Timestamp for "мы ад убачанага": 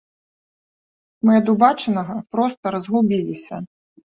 1.27-2.15